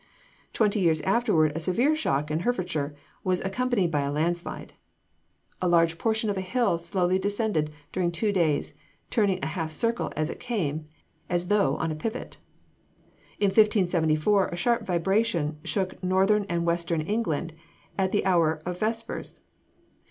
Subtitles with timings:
[0.51, 4.73] Twenty years afterward a severe shock in Herefordshire was accompanied by a landslide.
[5.61, 8.73] A large portion of a hill slowly descended during two days,
[9.11, 10.85] turning a half circle as it came,
[11.29, 12.37] as though on a pivot.
[13.37, 17.53] In 1574 a sharp vibration shook northern and western England
[17.95, 19.41] at the hour for vespers.